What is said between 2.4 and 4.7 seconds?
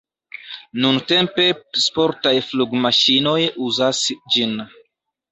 flugmaŝinoj uzas ĝin.